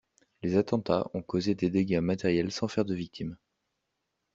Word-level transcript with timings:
Les 0.41 0.57
attentats 0.57 1.11
ont 1.13 1.21
causé 1.21 1.53
des 1.53 1.69
dégâts 1.69 1.99
matériels 1.99 2.51
sans 2.51 2.67
faire 2.67 2.85
de 2.85 2.95
victimes. 2.95 3.37